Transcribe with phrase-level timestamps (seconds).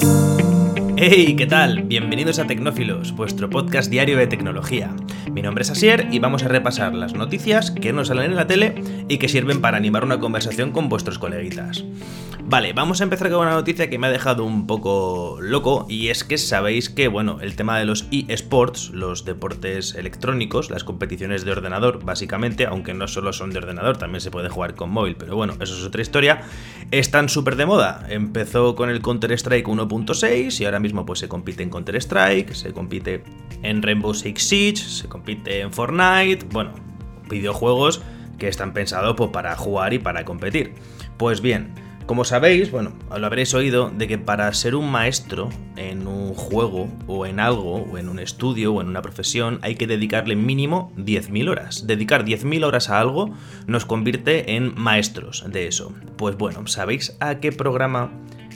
[0.00, 0.37] Thank you.
[1.00, 1.84] Hey, ¿qué tal?
[1.84, 4.96] Bienvenidos a Tecnófilos, vuestro podcast diario de tecnología.
[5.30, 8.48] Mi nombre es Asier y vamos a repasar las noticias que nos salen en la
[8.48, 11.84] tele y que sirven para animar una conversación con vuestros coleguitas.
[12.50, 16.08] Vale, vamos a empezar con una noticia que me ha dejado un poco loco y
[16.08, 21.44] es que sabéis que, bueno, el tema de los eSports, los deportes electrónicos, las competiciones
[21.44, 25.14] de ordenador, básicamente, aunque no solo son de ordenador, también se puede jugar con móvil,
[25.16, 26.40] pero bueno, eso es otra historia,
[26.90, 28.06] están súper de moda.
[28.08, 33.22] Empezó con el Counter-Strike 1.6 y ahora mismo pues se compite en Counter-Strike, se compite
[33.62, 36.72] en Rainbow Six Siege, se compite en Fortnite, bueno,
[37.28, 38.02] videojuegos
[38.38, 40.74] que están pensados pues, para jugar y para competir.
[41.16, 41.74] Pues bien,
[42.08, 46.88] como sabéis, bueno, lo habréis oído, de que para ser un maestro en un juego
[47.06, 50.90] o en algo, o en un estudio o en una profesión, hay que dedicarle mínimo
[50.96, 51.86] 10.000 horas.
[51.86, 53.34] Dedicar 10.000 horas a algo
[53.66, 55.92] nos convierte en maestros de eso.
[56.16, 58.10] Pues bueno, ¿sabéis a qué programa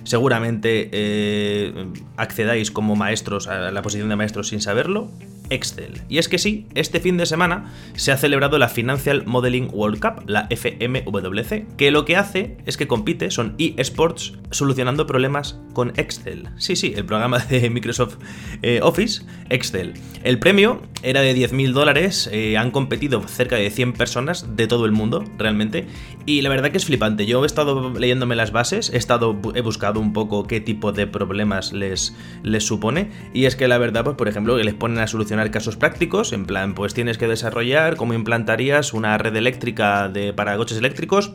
[0.04, 5.10] seguramente eh, accedáis como maestros a la posición de maestros sin saberlo?
[5.52, 6.00] Excel.
[6.08, 10.00] Y es que sí, este fin de semana se ha celebrado la Financial Modeling World
[10.00, 15.92] Cup, la FMWC, que lo que hace es que compite, son eSports, solucionando problemas con
[15.96, 16.48] Excel.
[16.56, 18.16] Sí, sí, el programa de Microsoft
[18.62, 19.94] eh, Office, Excel.
[20.24, 24.86] El premio era de 10.000 dólares, eh, han competido cerca de 100 personas de todo
[24.86, 25.86] el mundo, realmente,
[26.26, 27.26] y la verdad que es flipante.
[27.26, 31.06] Yo he estado leyéndome las bases, he, estado, he buscado un poco qué tipo de
[31.06, 34.98] problemas les, les supone, y es que la verdad, pues por ejemplo, que les ponen
[34.98, 40.08] a solucionar casos prácticos, en plan, pues tienes que desarrollar cómo implantarías una red eléctrica
[40.08, 41.32] de, para coches eléctricos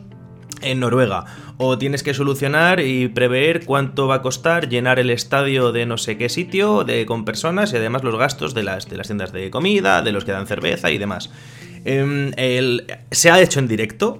[0.62, 1.24] en Noruega.
[1.56, 5.98] O tienes que solucionar y prever cuánto va a costar llenar el estadio de no
[5.98, 9.32] sé qué sitio de, con personas y además los gastos de las, de las tiendas
[9.32, 11.30] de comida, de los que dan cerveza y demás.
[11.84, 12.32] Em,
[13.10, 14.18] se ha hecho en directo.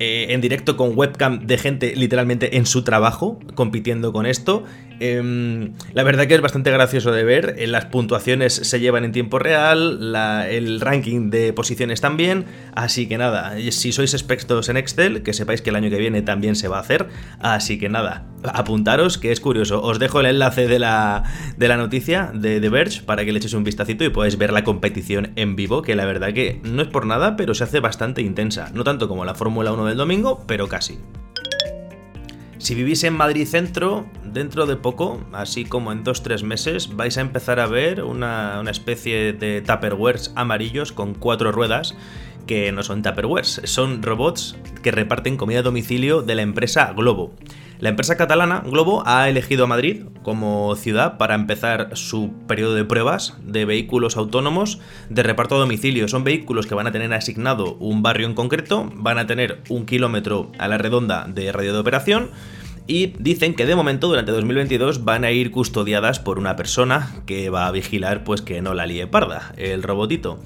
[0.00, 4.64] Eh, en directo con webcam de gente literalmente en su trabajo compitiendo con esto
[5.00, 7.54] Em, la verdad que es bastante gracioso de ver.
[7.58, 10.14] Eh, las puntuaciones se llevan en tiempo real,
[10.48, 12.46] el ranking de posiciones también.
[12.74, 16.22] Así que nada, si sois expertos en Excel, que sepáis que el año que viene
[16.22, 17.08] también se va a hacer.
[17.40, 19.82] Así que nada, apuntaros, que es curioso.
[19.82, 21.24] Os dejo el enlace de la,
[21.56, 24.52] de la noticia de The Verge para que le echéis un vistacito y podáis ver
[24.52, 27.80] la competición en vivo, que la verdad que no es por nada, pero se hace
[27.80, 28.70] bastante intensa.
[28.74, 30.98] No tanto como la Fórmula 1 del domingo, pero casi.
[32.64, 37.20] Si vivís en Madrid Centro, dentro de poco, así como en 2-3 meses, vais a
[37.20, 41.94] empezar a ver una, especie de tupperwares amarillos con cuatro ruedas
[42.46, 47.34] que no son tupperwares, son robots que reparten comida a domicilio de la empresa Globo.
[47.84, 52.86] La empresa catalana Globo ha elegido a Madrid como ciudad para empezar su periodo de
[52.86, 54.80] pruebas de vehículos autónomos
[55.10, 56.08] de reparto a domicilio.
[56.08, 59.84] Son vehículos que van a tener asignado un barrio en concreto, van a tener un
[59.84, 62.30] kilómetro a la redonda de radio de operación
[62.86, 67.50] y dicen que de momento durante 2022 van a ir custodiadas por una persona que
[67.50, 70.38] va a vigilar pues que no la líe parda, el robotito.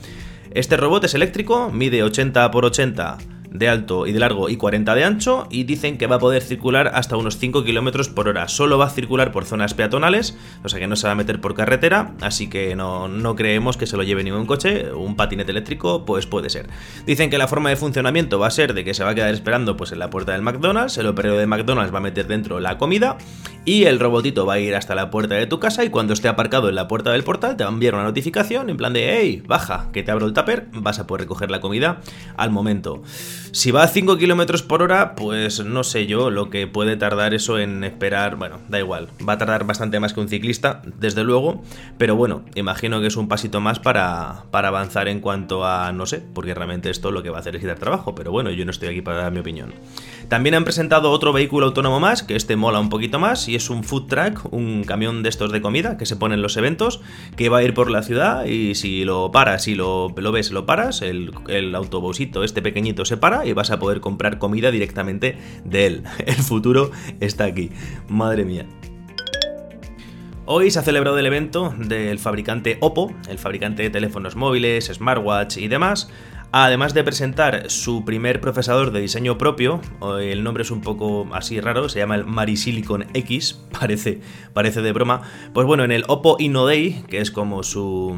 [0.51, 4.95] Este robot es eléctrico, mide 80 por 80 de alto y de largo y 40
[4.95, 8.49] de ancho y dicen que va a poder circular hasta unos 5 km por hora.
[8.49, 11.41] Solo va a circular por zonas peatonales, o sea que no se va a meter
[11.41, 15.51] por carretera, así que no, no creemos que se lo lleve ningún coche, un patinete
[15.51, 16.69] eléctrico pues puede ser.
[17.07, 19.33] Dicen que la forma de funcionamiento va a ser de que se va a quedar
[19.33, 22.61] esperando pues en la puerta del McDonald's, el operador de McDonald's va a meter dentro
[22.61, 23.19] la comida
[23.65, 26.29] y el robotito va a ir hasta la puerta de tu casa y cuando esté
[26.29, 29.19] aparcado en la puerta del portal te va a enviar una notificación en plan de
[29.19, 32.01] hey, baja, que te abro el tupper, vas a poder recoger la comida
[32.37, 33.03] al momento.
[33.59, 37.35] Si va a 5 km por hora, pues no sé yo lo que puede tardar
[37.35, 38.37] eso en esperar.
[38.37, 41.65] Bueno, da igual, va a tardar bastante más que un ciclista, desde luego.
[41.99, 46.07] Pero bueno, imagino que es un pasito más para, para avanzar en cuanto a, no
[46.07, 48.15] sé, porque realmente esto lo que va a hacer es quitar trabajo.
[48.15, 49.75] Pero bueno, yo no estoy aquí para dar mi opinión.
[50.29, 53.71] También han presentado otro vehículo autónomo más, que este mola un poquito más, y es
[53.71, 57.01] un food truck, un camión de estos de comida que se pone en los eventos,
[57.35, 60.51] que va a ir por la ciudad y si lo paras, si lo, lo ves,
[60.51, 64.71] lo paras, el, el autobusito este pequeñito se para y vas a poder comprar comida
[64.71, 66.03] directamente de él.
[66.27, 66.91] El futuro
[67.21, 67.71] está aquí.
[68.09, 68.67] Madre mía.
[70.51, 75.59] Hoy se ha celebrado el evento del fabricante Oppo, el fabricante de teléfonos móviles, smartwatch
[75.59, 76.11] y demás,
[76.51, 79.83] Además de presentar su primer procesador de diseño propio,
[80.19, 84.21] el nombre es un poco así raro, se llama el Marisilicon X, parece,
[84.53, 85.23] parece de broma.
[85.53, 88.17] Pues bueno, en el Oppo Inno Day, que es como su,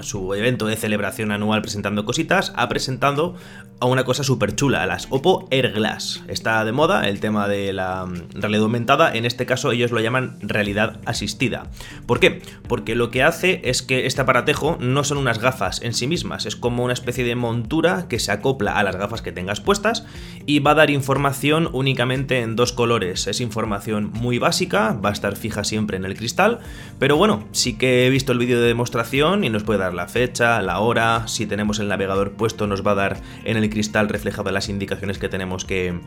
[0.00, 3.34] su evento de celebración anual presentando cositas, ha presentado
[3.80, 6.22] a una cosa súper chula, las Oppo Air Glass.
[6.28, 10.36] Está de moda el tema de la realidad aumentada, en este caso ellos lo llaman
[10.42, 11.70] realidad asistida.
[12.06, 12.42] ¿Por qué?
[12.68, 16.44] Porque lo que hace es que este aparatejo no son unas gafas en sí mismas,
[16.44, 20.04] es como una especie de montura que se acopla a las gafas que tengas puestas
[20.44, 23.26] y va a dar información únicamente en dos colores.
[23.26, 26.58] Es información muy básica, va a estar fija siempre en el cristal,
[26.98, 30.08] pero bueno, sí que he visto el vídeo de demostración y nos puede dar la
[30.08, 34.08] fecha, la hora, si tenemos el navegador puesto nos va a dar en el cristal
[34.08, 36.00] reflejado las indicaciones que tenemos que,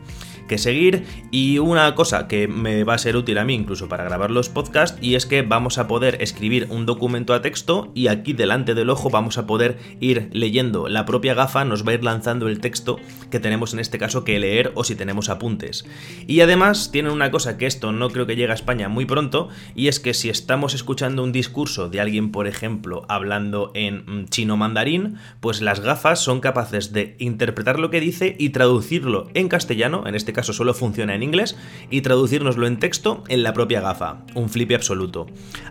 [0.48, 4.04] que seguir y una cosa que me va a ser útil a mí incluso para
[4.04, 8.08] grabar los podcasts y es que vamos a poder escribir un documento a texto y
[8.08, 10.88] aquí delante del ojo vamos a poder ir leyendo.
[10.88, 12.98] La propia gafa nos va a ir lanzando el texto
[13.30, 15.86] que tenemos en este caso que leer o si tenemos apuntes.
[16.26, 19.48] Y además tienen una cosa que esto no creo que llegue a España muy pronto
[19.74, 24.28] y es que si estamos escuchando un discurso de alguien por ejemplo hablando en mm,
[24.28, 29.48] chino mandarín, pues las gafas son capaces de interpretar lo que dice y traducirlo en
[29.48, 31.56] castellano, en este caso solo funciona en inglés,
[31.90, 34.24] y traducirnoslo en texto en la propia gafa.
[34.34, 35.26] Un flipe absoluto.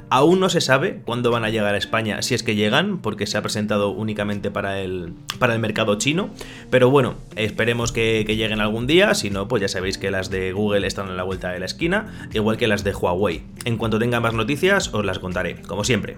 [0.10, 3.26] Aún no se sabe cuándo van a llegar a España, si es que llegan, porque
[3.26, 6.30] se ha presentado únicamente para el, para el mercado chino.
[6.70, 10.30] Pero bueno, esperemos que, que lleguen algún día, si no, pues ya sabéis que las
[10.30, 13.44] de Google están en la vuelta de la esquina, igual que las de Huawei.
[13.66, 16.16] En cuanto tenga más noticias, os las contaré, como siempre.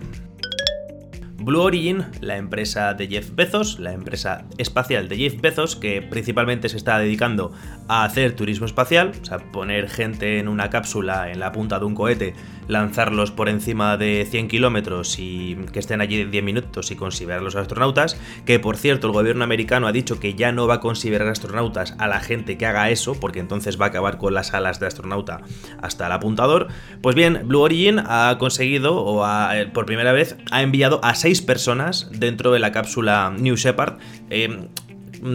[1.37, 6.69] Blue Origin, la empresa de Jeff Bezos, la empresa espacial de Jeff Bezos, que principalmente
[6.69, 7.51] se está dedicando
[7.87, 11.85] a hacer turismo espacial, o sea, poner gente en una cápsula en la punta de
[11.85, 12.33] un cohete,
[12.67, 17.43] lanzarlos por encima de 100 kilómetros y que estén allí 10 minutos y considerar a
[17.43, 20.79] los astronautas, que por cierto el gobierno americano ha dicho que ya no va a
[20.79, 24.53] considerar astronautas a la gente que haga eso, porque entonces va a acabar con las
[24.53, 25.41] alas de astronauta
[25.81, 26.67] hasta el apuntador,
[27.01, 31.41] pues bien, Blue Origin ha conseguido, o eh, por primera vez, ha enviado a 6
[31.41, 33.97] personas dentro de la cápsula New Shepard.
[34.29, 34.67] Eh,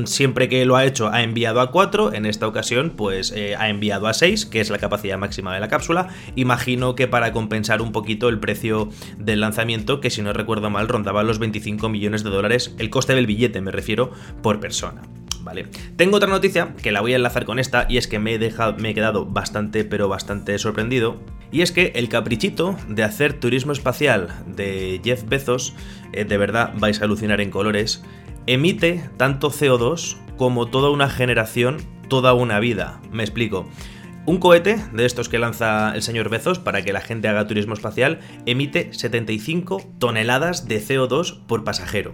[0.04, 3.69] siempre que lo ha hecho ha enviado a 4, en esta ocasión pues eh, ha
[3.69, 6.08] enviado a 6, que es la capacidad máxima de la cápsula.
[6.37, 8.88] Imagino que para compensar un poquito el precio
[9.19, 13.14] del lanzamiento, que si no recuerdo mal rondaba los 25 millones de dólares, el coste
[13.14, 15.02] del billete me refiero, por persona.
[15.42, 15.69] Vale.
[15.96, 18.38] Tengo otra noticia que la voy a enlazar con esta y es que me he,
[18.38, 21.19] dejado, me he quedado bastante pero bastante sorprendido
[21.50, 25.75] y es que el caprichito de hacer turismo espacial de Jeff Bezos,
[26.12, 28.04] eh, de verdad vais a alucinar en colores,
[28.52, 31.76] emite tanto CO2 como toda una generación,
[32.08, 33.00] toda una vida.
[33.12, 33.70] Me explico.
[34.26, 37.75] Un cohete de estos que lanza el señor Bezos para que la gente haga turismo
[37.75, 42.12] espacial emite 75 toneladas de CO2 por pasajero.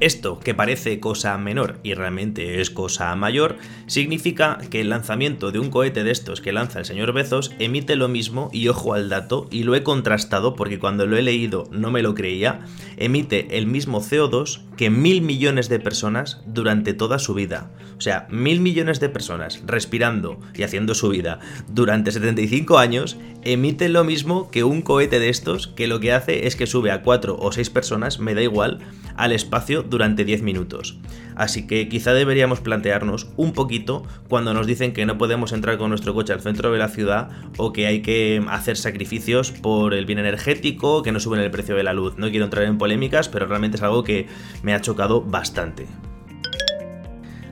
[0.00, 3.56] Esto, que parece cosa menor y realmente es cosa mayor,
[3.86, 7.94] significa que el lanzamiento de un cohete de estos que lanza el señor Bezos emite
[7.94, 11.68] lo mismo, y ojo al dato, y lo he contrastado porque cuando lo he leído
[11.70, 12.60] no me lo creía,
[12.96, 17.70] emite el mismo CO2 que mil millones de personas durante toda su vida.
[17.96, 21.38] O sea, mil millones de personas respirando y haciendo su vida
[21.68, 26.46] durante 75 años emite lo mismo que un cohete de estos que lo que hace
[26.46, 28.80] es que sube a 4 o 6 personas, me da igual,
[29.16, 30.98] al espacio durante 10 minutos.
[31.36, 35.90] Así que quizá deberíamos plantearnos un poquito cuando nos dicen que no podemos entrar con
[35.90, 40.04] nuestro coche al centro de la ciudad o que hay que hacer sacrificios por el
[40.04, 42.14] bien energético, que no suben el precio de la luz.
[42.18, 44.26] No quiero entrar en polémicas, pero realmente es algo que
[44.64, 45.86] me ha chocado bastante.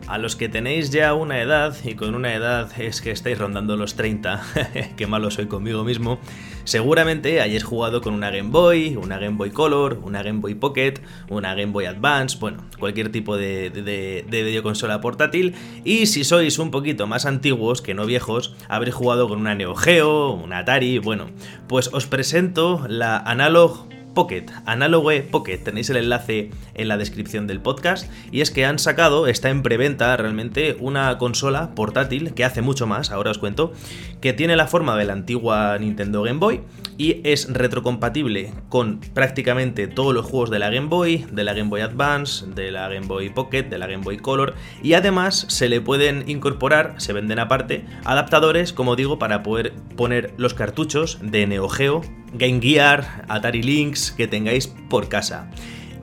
[0.09, 3.77] A los que tenéis ya una edad, y con una edad es que estáis rondando
[3.77, 4.43] los 30,
[4.97, 6.19] que malo soy conmigo mismo,
[6.65, 10.95] seguramente hayáis jugado con una Game Boy, una Game Boy Color, una Game Boy Pocket,
[11.29, 15.55] una Game Boy Advance, bueno, cualquier tipo de, de, de videoconsola portátil,
[15.85, 19.75] y si sois un poquito más antiguos que no viejos, habréis jugado con una Neo
[19.75, 21.31] Geo, una Atari, bueno,
[21.69, 27.61] pues os presento la Analog Pocket, Analogue Pocket, tenéis el enlace en la descripción del
[27.61, 32.63] podcast, y es que han sacado, está en preventa realmente, una consola portátil que hace
[32.63, 33.73] mucho más, ahora os cuento,
[34.21, 36.61] que tiene la forma de la antigua Nintendo Game Boy
[36.99, 41.71] y es retrocompatible con prácticamente todos los juegos de la Game Boy, de la Game
[41.71, 45.69] Boy Advance, de la Game Boy Pocket, de la Game Boy Color, y además se
[45.69, 51.47] le pueden incorporar, se venden aparte, adaptadores, como digo, para poder poner los cartuchos de
[51.47, 52.03] Neo Geo,
[52.35, 55.51] Game Gear, Atari Lynx que tengáis por casa.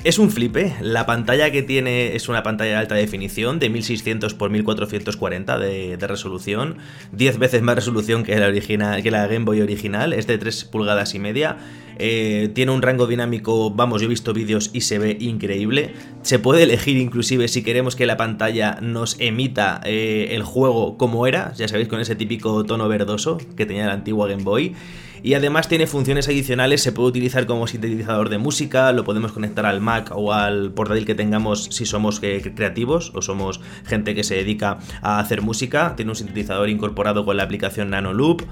[0.06, 4.32] Es un flipe, la pantalla que tiene es una pantalla de alta definición de 1600
[4.32, 6.78] x 1440 de, resolución,
[7.12, 10.64] 10 veces más resolución que la, original, que la Game Boy original, es de 3
[10.72, 11.58] pulgadas y media,
[11.98, 16.40] eh, tiene un rango dinámico, vamos, yo he visto vídeos y se ve increíble, se
[16.40, 21.52] puede elegir inclusive si queremos que la pantalla nos emita eh, el juego como era,
[21.56, 24.76] ya sabéis con ese típico tono verdoso que tenía la antigua Game Boy,
[25.24, 29.66] y además tiene funciones adicionales, se puede utilizar como sintetizador de música, lo podemos conectar
[29.66, 34.24] al Mac o al portátil que tengamos si somos eh, creativos o somos gente que
[34.24, 38.44] se dedica a hacer música, tiene un sintetizador incorporado con la aplicación Nano Loop.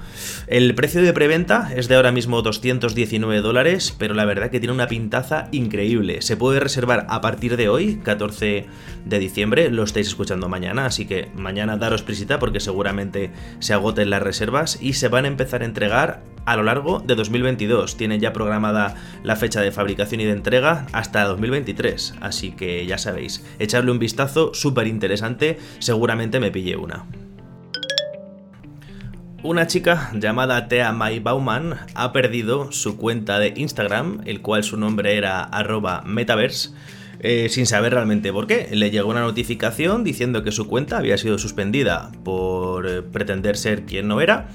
[0.46, 4.60] El precio de preventa es de ahora mismo 219 99 dólares, pero la verdad que
[4.60, 6.22] tiene una pintaza increíble.
[6.22, 8.66] Se puede reservar a partir de hoy, 14
[9.04, 14.10] de diciembre, lo estáis escuchando mañana, así que mañana daros prisita porque seguramente se agoten
[14.10, 17.96] las reservas y se van a empezar a entregar a lo largo de 2022.
[17.96, 22.98] Tienen ya programada la fecha de fabricación y de entrega hasta 2023, así que ya
[22.98, 27.04] sabéis, echarle un vistazo, súper interesante, seguramente me pille una.
[29.44, 34.76] Una chica llamada Thea Mai Bauman ha perdido su cuenta de Instagram, el cual su
[34.76, 36.70] nombre era arroba metaverse,
[37.20, 38.68] eh, sin saber realmente por qué.
[38.72, 44.08] Le llegó una notificación diciendo que su cuenta había sido suspendida por pretender ser quien
[44.08, 44.48] no era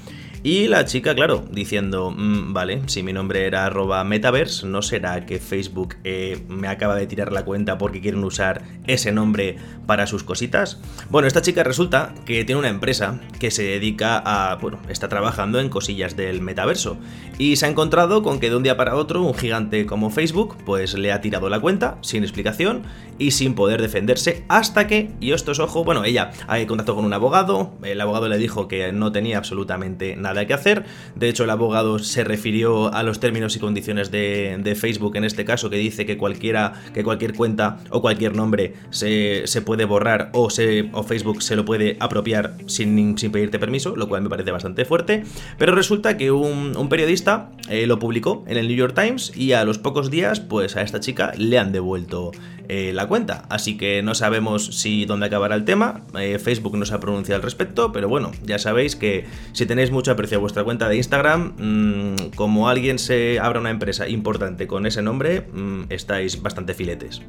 [0.46, 5.24] y la chica, claro, diciendo, mm, vale, si mi nombre era arroba metaverse, ¿no será
[5.24, 10.06] que Facebook eh, me acaba de tirar la cuenta porque quieren usar ese nombre para
[10.06, 10.82] sus cositas?
[11.08, 15.60] Bueno, esta chica resulta que tiene una empresa que se dedica a, bueno, está trabajando
[15.60, 16.98] en cosillas del metaverso
[17.38, 20.58] y se ha encontrado con que de un día para otro un gigante como Facebook
[20.66, 22.82] pues le ha tirado la cuenta sin explicación
[23.18, 27.04] y sin poder defenderse hasta que, y esto es ojo, bueno, ella ha contacto con
[27.04, 30.84] un abogado, el abogado le dijo que no tenía absolutamente nada que hacer.
[31.14, 35.44] De hecho, el abogado se refirió a los términos y condiciones de, Facebook en este
[35.44, 40.50] caso, que dice que cualquiera, que cualquier cuenta o cualquier nombre se, puede borrar o,
[40.50, 44.50] se, o Facebook se lo puede apropiar sin, sin pedirte permiso, lo cual me parece
[44.50, 45.22] bastante fuerte.
[45.58, 49.64] Pero resulta que un, periodista eh, lo publicó en el New York Times y a
[49.64, 52.32] los pocos días, pues a esta chica le han devuelto
[52.68, 53.44] eh, la cuenta.
[53.48, 56.02] Así que no sabemos si dónde acabará el tema.
[56.18, 59.90] Eh, Facebook no se ha pronunciado al respecto, pero bueno, ya sabéis que si tenéis
[59.90, 64.66] mucho aprecio a vuestra cuenta de Instagram, mm, como alguien se abra una empresa importante
[64.66, 67.22] con ese nombre, mm, estáis bastante filetes.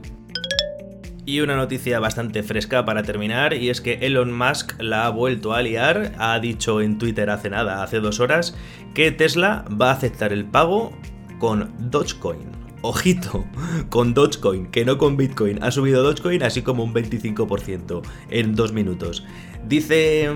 [1.27, 5.53] Y una noticia bastante fresca para terminar, y es que Elon Musk la ha vuelto
[5.53, 8.55] a liar, ha dicho en Twitter hace nada, hace dos horas,
[8.94, 10.96] que Tesla va a aceptar el pago
[11.39, 12.55] con Dogecoin
[12.88, 13.46] ojito,
[13.89, 15.63] con Dogecoin, que no con Bitcoin.
[15.63, 19.25] Ha subido Dogecoin así como un 25% en dos minutos.
[19.67, 20.29] Dice,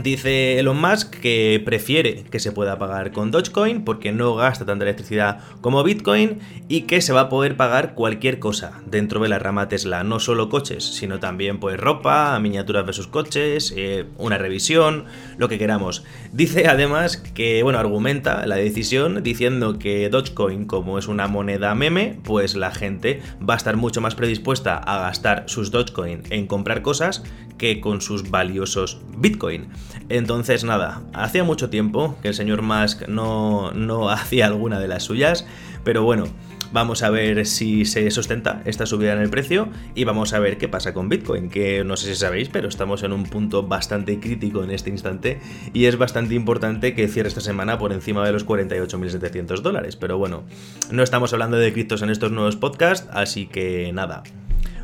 [0.00, 4.84] dice Elon Musk que prefiere que se pueda pagar con Dogecoin porque no gasta tanta
[4.84, 6.38] electricidad como Bitcoin
[6.68, 10.20] y que se va a poder pagar cualquier cosa dentro de la rama Tesla, no
[10.20, 16.04] solo coches, sino también pues ropa, miniaturas versus coches, eh, una revisión, lo que queramos.
[16.32, 22.20] Dice además que, bueno, argumenta la decisión diciendo que Dogecoin, como es una moneda meme,
[22.22, 26.82] pues la gente va a estar mucho más predispuesta a gastar sus Dogecoin en comprar
[26.82, 27.24] cosas
[27.58, 29.68] que con sus valiosos Bitcoin.
[30.08, 35.04] Entonces nada, hacía mucho tiempo que el señor Musk no, no hacía alguna de las
[35.04, 35.46] suyas,
[35.84, 36.26] pero bueno,
[36.72, 40.58] Vamos a ver si se sustenta esta subida en el precio y vamos a ver
[40.58, 44.18] qué pasa con Bitcoin, que no sé si sabéis, pero estamos en un punto bastante
[44.18, 45.40] crítico en este instante
[45.72, 49.96] y es bastante importante que cierre esta semana por encima de los 48.700 dólares.
[49.96, 50.44] Pero bueno,
[50.90, 54.22] no estamos hablando de criptos en estos nuevos podcasts, así que nada.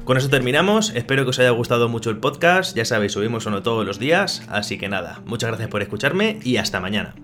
[0.04, 3.62] Con eso terminamos, espero que os haya gustado mucho el podcast, ya sabéis, subimos uno
[3.62, 7.14] todos los días, así que nada, muchas gracias por escucharme y hasta mañana.